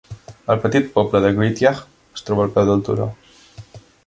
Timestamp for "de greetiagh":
1.25-1.83